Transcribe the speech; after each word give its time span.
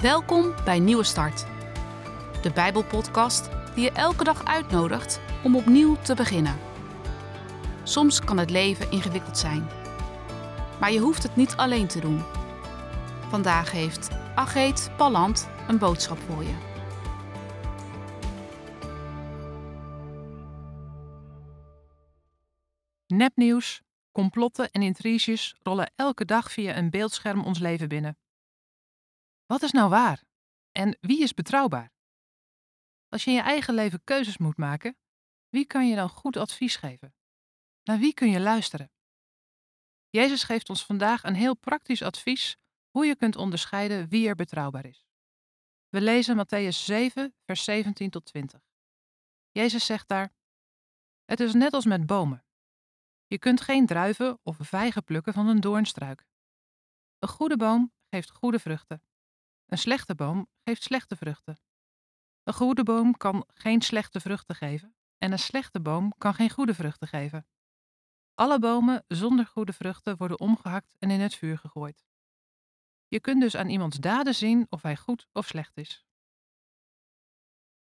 Welkom 0.00 0.54
bij 0.64 0.78
Nieuwe 0.78 1.04
Start, 1.04 1.46
de 2.42 2.50
Bijbelpodcast 2.54 3.48
die 3.74 3.84
je 3.84 3.92
elke 3.92 4.24
dag 4.24 4.44
uitnodigt 4.44 5.20
om 5.44 5.56
opnieuw 5.56 5.96
te 5.96 6.14
beginnen. 6.14 6.58
Soms 7.82 8.20
kan 8.20 8.38
het 8.38 8.50
leven 8.50 8.90
ingewikkeld 8.90 9.38
zijn, 9.38 9.68
maar 10.80 10.92
je 10.92 10.98
hoeft 10.98 11.22
het 11.22 11.36
niet 11.36 11.56
alleen 11.56 11.86
te 11.86 12.00
doen. 12.00 12.22
Vandaag 13.28 13.70
heeft 13.72 14.08
Ageet 14.34 14.90
Palland 14.96 15.48
een 15.68 15.78
boodschap 15.78 16.18
voor 16.18 16.42
je. 16.42 16.54
Nepnieuws, 23.06 23.82
complotten 24.12 24.70
en 24.70 24.82
intriges 24.82 25.54
rollen 25.62 25.92
elke 25.96 26.24
dag 26.24 26.52
via 26.52 26.76
een 26.76 26.90
beeldscherm 26.90 27.44
ons 27.44 27.58
leven 27.58 27.88
binnen. 27.88 28.18
Wat 29.50 29.62
is 29.62 29.72
nou 29.72 29.88
waar? 29.88 30.24
En 30.72 30.96
wie 31.00 31.22
is 31.22 31.34
betrouwbaar? 31.34 31.92
Als 33.08 33.24
je 33.24 33.30
in 33.30 33.36
je 33.36 33.42
eigen 33.42 33.74
leven 33.74 34.04
keuzes 34.04 34.38
moet 34.38 34.56
maken, 34.56 34.96
wie 35.48 35.66
kan 35.66 35.88
je 35.88 35.96
dan 35.96 36.08
goed 36.08 36.36
advies 36.36 36.76
geven? 36.76 37.14
Naar 37.82 37.98
wie 37.98 38.14
kun 38.14 38.30
je 38.30 38.40
luisteren? 38.40 38.90
Jezus 40.08 40.42
geeft 40.42 40.68
ons 40.68 40.84
vandaag 40.84 41.22
een 41.22 41.34
heel 41.34 41.56
praktisch 41.56 42.02
advies 42.02 42.56
hoe 42.90 43.06
je 43.06 43.16
kunt 43.16 43.36
onderscheiden 43.36 44.08
wie 44.08 44.28
er 44.28 44.34
betrouwbaar 44.34 44.84
is. 44.84 45.06
We 45.88 46.00
lezen 46.00 46.46
Matthäus 46.46 46.84
7, 46.84 47.34
vers 47.44 47.64
17 47.64 48.10
tot 48.10 48.24
20. 48.24 48.60
Jezus 49.50 49.86
zegt 49.86 50.08
daar: 50.08 50.32
Het 51.24 51.40
is 51.40 51.54
net 51.54 51.72
als 51.72 51.84
met 51.84 52.06
bomen. 52.06 52.44
Je 53.26 53.38
kunt 53.38 53.60
geen 53.60 53.86
druiven 53.86 54.38
of 54.42 54.56
vijgen 54.60 55.04
plukken 55.04 55.32
van 55.32 55.46
een 55.46 55.60
doornstruik. 55.60 56.26
Een 57.18 57.28
goede 57.28 57.56
boom 57.56 57.92
geeft 58.10 58.30
goede 58.30 58.58
vruchten. 58.58 59.02
Een 59.70 59.78
slechte 59.78 60.14
boom 60.14 60.48
geeft 60.64 60.82
slechte 60.82 61.16
vruchten. 61.16 61.60
Een 62.42 62.54
goede 62.54 62.82
boom 62.82 63.16
kan 63.16 63.44
geen 63.54 63.82
slechte 63.82 64.20
vruchten 64.20 64.54
geven 64.54 64.94
en 65.18 65.32
een 65.32 65.38
slechte 65.38 65.80
boom 65.80 66.14
kan 66.18 66.34
geen 66.34 66.50
goede 66.50 66.74
vruchten 66.74 67.08
geven. 67.08 67.46
Alle 68.34 68.58
bomen 68.58 69.04
zonder 69.08 69.46
goede 69.46 69.72
vruchten 69.72 70.16
worden 70.16 70.40
omgehakt 70.40 70.96
en 70.98 71.10
in 71.10 71.20
het 71.20 71.34
vuur 71.34 71.58
gegooid. 71.58 72.04
Je 73.08 73.20
kunt 73.20 73.40
dus 73.40 73.56
aan 73.56 73.68
iemands 73.68 73.96
daden 73.96 74.34
zien 74.34 74.66
of 74.68 74.82
hij 74.82 74.96
goed 74.96 75.28
of 75.32 75.46
slecht 75.46 75.76
is. 75.76 76.04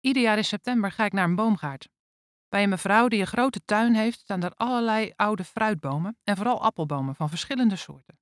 Ieder 0.00 0.22
jaar 0.22 0.36
in 0.36 0.44
september 0.44 0.92
ga 0.92 1.04
ik 1.04 1.12
naar 1.12 1.28
een 1.28 1.36
boomgaard. 1.36 1.88
Bij 2.48 2.62
een 2.62 2.68
mevrouw 2.68 3.08
die 3.08 3.20
een 3.20 3.26
grote 3.26 3.64
tuin 3.64 3.94
heeft, 3.94 4.18
staan 4.18 4.42
er 4.42 4.54
allerlei 4.54 5.12
oude 5.16 5.44
fruitbomen 5.44 6.18
en 6.24 6.36
vooral 6.36 6.62
appelbomen 6.62 7.14
van 7.14 7.28
verschillende 7.28 7.76
soorten. 7.76 8.18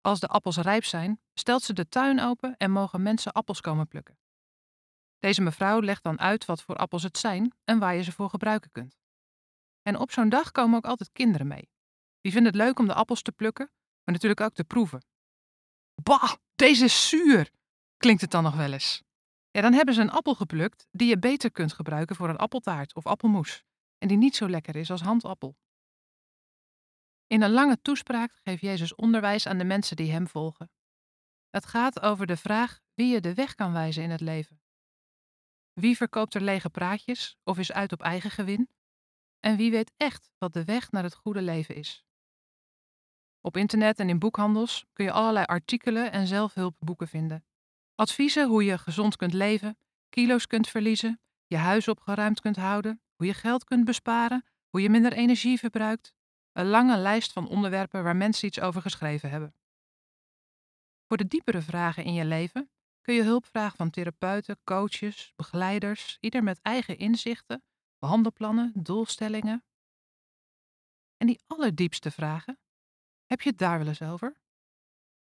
Als 0.00 0.20
de 0.20 0.26
appels 0.26 0.56
rijp 0.56 0.84
zijn, 0.84 1.20
stelt 1.34 1.62
ze 1.62 1.72
de 1.72 1.88
tuin 1.88 2.20
open 2.20 2.56
en 2.56 2.70
mogen 2.70 3.02
mensen 3.02 3.32
appels 3.32 3.60
komen 3.60 3.88
plukken. 3.88 4.18
Deze 5.18 5.42
mevrouw 5.42 5.80
legt 5.80 6.02
dan 6.02 6.20
uit 6.20 6.44
wat 6.44 6.62
voor 6.62 6.76
appels 6.76 7.02
het 7.02 7.18
zijn 7.18 7.52
en 7.64 7.78
waar 7.78 7.94
je 7.94 8.02
ze 8.02 8.12
voor 8.12 8.30
gebruiken 8.30 8.70
kunt. 8.70 8.98
En 9.82 9.96
op 9.96 10.10
zo'n 10.10 10.28
dag 10.28 10.50
komen 10.50 10.76
ook 10.76 10.84
altijd 10.84 11.12
kinderen 11.12 11.46
mee. 11.46 11.70
Die 12.20 12.32
vinden 12.32 12.52
het 12.52 12.62
leuk 12.62 12.78
om 12.78 12.86
de 12.86 12.94
appels 12.94 13.22
te 13.22 13.32
plukken, 13.32 13.70
maar 14.04 14.14
natuurlijk 14.14 14.40
ook 14.40 14.54
te 14.54 14.64
proeven. 14.64 15.04
Bah, 16.02 16.34
deze 16.54 16.84
is 16.84 17.08
zuur, 17.08 17.50
klinkt 17.96 18.20
het 18.20 18.30
dan 18.30 18.42
nog 18.42 18.56
wel 18.56 18.72
eens. 18.72 19.02
Ja, 19.50 19.60
dan 19.60 19.72
hebben 19.72 19.94
ze 19.94 20.00
een 20.00 20.10
appel 20.10 20.34
geplukt 20.34 20.86
die 20.90 21.08
je 21.08 21.18
beter 21.18 21.50
kunt 21.52 21.72
gebruiken 21.72 22.16
voor 22.16 22.28
een 22.28 22.36
appeltaart 22.36 22.94
of 22.94 23.06
appelmoes 23.06 23.62
en 23.98 24.08
die 24.08 24.16
niet 24.16 24.36
zo 24.36 24.48
lekker 24.48 24.76
is 24.76 24.90
als 24.90 25.00
handappel. 25.00 25.56
In 27.30 27.42
een 27.42 27.50
lange 27.50 27.80
toespraak 27.82 28.40
geeft 28.42 28.60
Jezus 28.60 28.94
onderwijs 28.94 29.46
aan 29.46 29.58
de 29.58 29.64
mensen 29.64 29.96
die 29.96 30.12
hem 30.12 30.28
volgen. 30.28 30.70
Het 31.50 31.66
gaat 31.66 32.00
over 32.00 32.26
de 32.26 32.36
vraag 32.36 32.80
wie 32.94 33.12
je 33.12 33.20
de 33.20 33.34
weg 33.34 33.54
kan 33.54 33.72
wijzen 33.72 34.02
in 34.02 34.10
het 34.10 34.20
leven. 34.20 34.60
Wie 35.72 35.96
verkoopt 35.96 36.34
er 36.34 36.40
lege 36.40 36.70
praatjes 36.70 37.36
of 37.44 37.58
is 37.58 37.72
uit 37.72 37.92
op 37.92 38.02
eigen 38.02 38.30
gewin? 38.30 38.68
En 39.40 39.56
wie 39.56 39.70
weet 39.70 39.92
echt 39.96 40.30
wat 40.38 40.52
de 40.52 40.64
weg 40.64 40.90
naar 40.90 41.02
het 41.02 41.14
goede 41.14 41.42
leven 41.42 41.74
is? 41.74 42.04
Op 43.40 43.56
internet 43.56 43.98
en 43.98 44.08
in 44.08 44.18
boekhandels 44.18 44.86
kun 44.92 45.04
je 45.04 45.12
allerlei 45.12 45.44
artikelen 45.44 46.12
en 46.12 46.26
zelfhulpboeken 46.26 47.08
vinden. 47.08 47.44
Adviezen 47.94 48.48
hoe 48.48 48.64
je 48.64 48.78
gezond 48.78 49.16
kunt 49.16 49.32
leven, 49.32 49.78
kilo's 50.08 50.46
kunt 50.46 50.68
verliezen, 50.68 51.20
je 51.46 51.56
huis 51.56 51.88
opgeruimd 51.88 52.40
kunt 52.40 52.56
houden, 52.56 53.02
hoe 53.16 53.26
je 53.26 53.34
geld 53.34 53.64
kunt 53.64 53.84
besparen, 53.84 54.44
hoe 54.68 54.80
je 54.80 54.90
minder 54.90 55.12
energie 55.12 55.58
verbruikt. 55.58 56.14
Een 56.52 56.66
lange 56.66 56.96
lijst 56.96 57.32
van 57.32 57.48
onderwerpen 57.48 58.02
waar 58.02 58.16
mensen 58.16 58.48
iets 58.48 58.60
over 58.60 58.82
geschreven 58.82 59.30
hebben. 59.30 59.54
Voor 61.06 61.16
de 61.16 61.26
diepere 61.26 61.62
vragen 61.62 62.04
in 62.04 62.12
je 62.12 62.24
leven 62.24 62.70
kun 63.00 63.14
je 63.14 63.22
hulp 63.22 63.46
vragen 63.46 63.76
van 63.76 63.90
therapeuten, 63.90 64.60
coaches, 64.64 65.32
begeleiders, 65.36 66.16
ieder 66.20 66.42
met 66.42 66.60
eigen 66.62 66.98
inzichten, 66.98 67.64
behandelplannen, 67.98 68.72
doelstellingen. 68.74 69.64
En 71.16 71.26
die 71.26 71.40
allerdiepste 71.46 72.10
vragen, 72.10 72.58
heb 73.24 73.40
je 73.40 73.48
het 73.48 73.58
daar 73.58 73.78
wel 73.78 73.88
eens 73.88 74.02
over? 74.02 74.40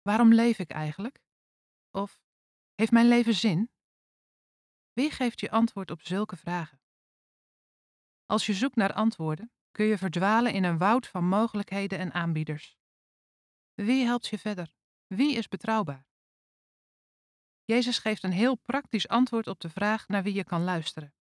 Waarom 0.03 0.35
leef 0.35 0.59
ik 0.59 0.71
eigenlijk? 0.71 1.23
Of 1.91 2.21
heeft 2.75 2.93
mijn 2.93 3.09
leven 3.09 3.35
zin? 3.35 3.71
Wie 4.93 5.11
geeft 5.11 5.41
je 5.41 5.51
antwoord 5.51 5.91
op 5.91 6.03
zulke 6.03 6.37
vragen? 6.37 6.81
Als 8.27 8.47
je 8.47 8.55
zoekt 8.55 8.77
naar 8.77 8.93
antwoorden, 8.93 9.53
kun 9.77 9.87
je 9.87 9.99
verdwalen 9.99 10.53
in 10.53 10.65
een 10.65 10.79
woud 10.79 11.07
van 11.07 11.25
mogelijkheden 11.25 11.99
en 11.99 12.13
aanbieders. 12.13 12.77
Wie 13.75 14.05
helpt 14.05 14.27
je 14.27 14.39
verder? 14.39 14.75
Wie 15.07 15.37
is 15.37 15.49
betrouwbaar? 15.49 16.07
Jezus 17.65 17.99
geeft 17.99 18.23
een 18.23 18.33
heel 18.33 18.55
praktisch 18.55 19.09
antwoord 19.09 19.47
op 19.47 19.61
de 19.61 19.71
vraag 19.71 20.09
naar 20.09 20.23
wie 20.23 20.35
je 20.35 20.45
kan 20.45 20.65
luisteren. 20.65 21.15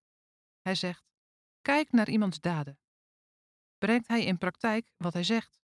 Hij 0.61 0.75
zegt: 0.75 1.05
Kijk 1.61 1.91
naar 1.91 2.09
iemands 2.09 2.41
daden. 2.41 2.79
Brengt 3.77 4.07
hij 4.07 4.25
in 4.25 4.37
praktijk 4.37 4.91
wat 4.97 5.13
hij 5.13 5.23
zegt? 5.23 5.61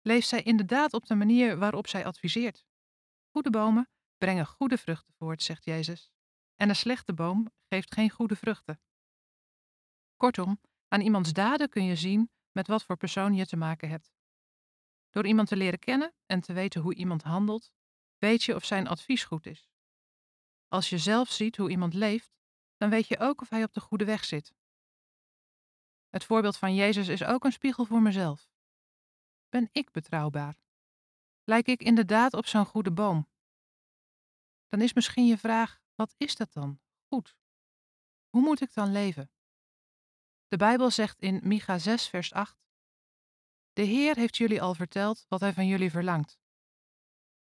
Leeft 0.00 0.28
zij 0.28 0.42
inderdaad 0.42 0.92
op 0.92 1.06
de 1.06 1.14
manier 1.14 1.58
waarop 1.58 1.86
zij 1.88 2.06
adviseert? 2.06 2.66
Goede 3.30 3.50
bomen 3.50 3.88
brengen 4.18 4.46
goede 4.46 4.78
vruchten 4.78 5.14
voort, 5.14 5.42
zegt 5.42 5.64
Jezus. 5.64 6.12
En 6.54 6.68
een 6.68 6.76
slechte 6.76 7.12
boom 7.12 7.52
geeft 7.68 7.94
geen 7.94 8.10
goede 8.10 8.36
vruchten. 8.36 8.80
Kortom, 10.16 10.60
aan 10.90 11.00
iemands 11.00 11.32
daden 11.32 11.68
kun 11.68 11.84
je 11.84 11.96
zien 11.96 12.30
met 12.52 12.66
wat 12.66 12.84
voor 12.84 12.96
persoon 12.96 13.34
je 13.34 13.46
te 13.46 13.56
maken 13.56 13.88
hebt. 13.88 14.12
Door 15.10 15.26
iemand 15.26 15.48
te 15.48 15.56
leren 15.56 15.78
kennen 15.78 16.14
en 16.26 16.40
te 16.40 16.52
weten 16.52 16.80
hoe 16.80 16.94
iemand 16.94 17.22
handelt, 17.22 17.72
weet 18.18 18.42
je 18.42 18.54
of 18.54 18.64
zijn 18.64 18.88
advies 18.88 19.24
goed 19.24 19.46
is. 19.46 19.68
Als 20.68 20.90
je 20.90 20.98
zelf 20.98 21.30
ziet 21.30 21.56
hoe 21.56 21.70
iemand 21.70 21.94
leeft, 21.94 22.34
dan 22.76 22.90
weet 22.90 23.06
je 23.06 23.18
ook 23.18 23.40
of 23.40 23.48
hij 23.48 23.64
op 23.64 23.72
de 23.72 23.80
goede 23.80 24.04
weg 24.04 24.24
zit. 24.24 24.54
Het 26.08 26.24
voorbeeld 26.24 26.56
van 26.56 26.74
Jezus 26.74 27.08
is 27.08 27.24
ook 27.24 27.44
een 27.44 27.52
spiegel 27.52 27.84
voor 27.84 28.02
mezelf. 28.02 28.50
Ben 29.48 29.68
ik 29.72 29.90
betrouwbaar? 29.90 30.60
Lijk 31.44 31.66
ik 31.66 31.82
inderdaad 31.82 32.34
op 32.34 32.46
zo'n 32.46 32.66
goede 32.66 32.92
boom? 32.92 33.28
Dan 34.68 34.80
is 34.80 34.92
misschien 34.92 35.26
je 35.26 35.38
vraag: 35.38 35.80
wat 35.94 36.14
is 36.16 36.36
dat 36.36 36.52
dan? 36.52 36.80
Goed. 37.06 37.36
Hoe 38.28 38.42
moet 38.42 38.60
ik 38.60 38.74
dan 38.74 38.92
leven? 38.92 39.30
De 40.50 40.56
Bijbel 40.56 40.90
zegt 40.90 41.20
in 41.20 41.40
Micha 41.42 41.78
6, 41.78 42.08
vers 42.08 42.32
8: 42.32 42.58
De 43.72 43.82
Heer 43.82 44.16
heeft 44.16 44.36
jullie 44.36 44.62
al 44.62 44.74
verteld 44.74 45.26
wat 45.28 45.40
Hij 45.40 45.52
van 45.52 45.66
jullie 45.66 45.90
verlangt. 45.90 46.40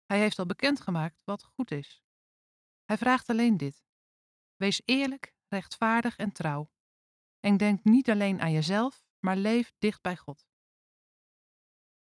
Hij 0.04 0.19
heeft 0.19 0.38
al 0.38 0.46
bekendgemaakt 0.46 1.22
wat 1.24 1.44
goed 1.44 1.70
is. 1.70 2.02
Hij 2.84 2.98
vraagt 2.98 3.28
alleen 3.28 3.56
dit: 3.56 3.84
Wees 4.56 4.82
eerlijk, 4.84 5.34
rechtvaardig 5.48 6.16
en 6.16 6.32
trouw. 6.32 6.70
En 7.41 7.56
denk 7.56 7.84
niet 7.84 8.10
alleen 8.10 8.41
aan 8.41 8.52
jezelf, 8.52 9.04
maar 9.19 9.36
leef 9.36 9.72
dicht 9.78 10.02
bij 10.02 10.16
God. 10.16 10.46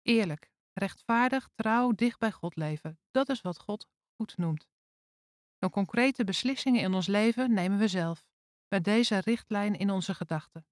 Eerlijk, 0.03 0.51
rechtvaardig, 0.73 1.49
trouw, 1.55 1.93
dicht 1.93 2.19
bij 2.19 2.33
God 2.33 2.57
leven, 2.57 2.99
dat 3.11 3.29
is 3.29 3.41
wat 3.41 3.59
God 3.59 3.89
goed 4.17 4.37
noemt. 4.37 4.69
De 5.59 5.71
concrete 5.71 6.25
beslissingen 6.25 6.81
in 6.81 6.95
ons 6.95 7.07
leven 7.07 7.53
nemen 7.53 7.79
we 7.79 7.89
zelf, 7.89 8.27
met 8.69 8.85
deze 8.85 9.19
richtlijn 9.19 9.79
in 9.79 9.91
onze 9.91 10.15
gedachten. 10.15 10.67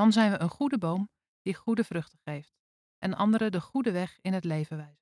Dan 0.00 0.12
zijn 0.12 0.30
we 0.30 0.40
een 0.40 0.48
goede 0.50 0.78
boom 0.78 1.08
die 1.42 1.54
goede 1.54 1.84
vruchten 1.84 2.18
geeft 2.18 2.52
en 2.98 3.14
anderen 3.14 3.52
de 3.52 3.60
goede 3.60 3.92
weg 3.92 4.18
in 4.20 4.32
het 4.32 4.44
leven 4.44 4.76
wijst. 4.76 4.99